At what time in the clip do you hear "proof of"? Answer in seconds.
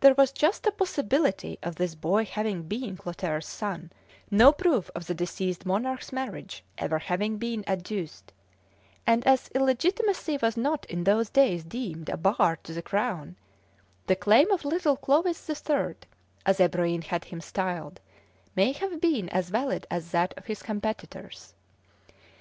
4.52-5.06